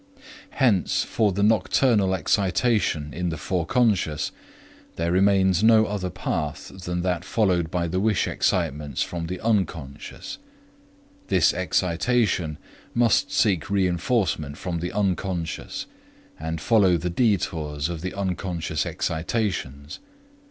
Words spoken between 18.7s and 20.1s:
excitations.